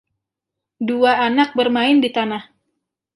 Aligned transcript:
Dua 0.87 1.11
anak 1.27 1.49
bermain 1.57 1.97
di 2.03 2.09
tanah. 2.17 2.43